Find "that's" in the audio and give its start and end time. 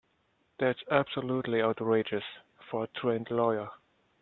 0.57-0.79